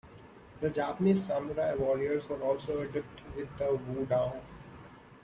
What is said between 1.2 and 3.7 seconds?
samurai warriors were also adept with the